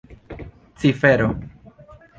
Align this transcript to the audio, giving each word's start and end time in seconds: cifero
cifero 0.79 1.27